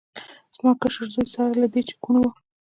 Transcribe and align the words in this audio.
زما 0.55 0.71
کشر 0.81 1.05
زوی 1.13 1.27
سره 1.35 1.51
له 1.61 1.67
دې 1.73 1.81
چې 1.87 1.95
کوڼ 2.03 2.15
و. 2.21 2.29